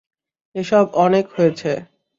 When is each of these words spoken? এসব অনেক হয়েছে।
এসব 0.55 0.85
অনেক 0.97 1.25
হয়েছে। 1.35 1.71